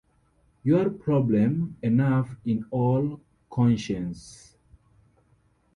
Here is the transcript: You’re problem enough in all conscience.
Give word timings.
You’re 0.63 0.89
problem 0.89 1.75
enough 1.83 2.35
in 2.43 2.65
all 2.71 3.19
conscience. 3.51 4.55